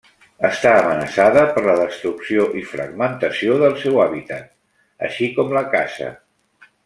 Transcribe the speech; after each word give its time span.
Està 0.47 0.69
amenaçada 0.77 1.43
per 1.57 1.61
la 1.65 1.75
destrucció 1.81 2.47
i 2.61 2.63
fragmentació 2.71 3.59
del 3.65 3.77
seu 3.83 4.01
hàbitat, 4.07 4.49
així 5.09 5.29
com 5.39 5.57
la 5.59 5.65
caça. 5.77 6.09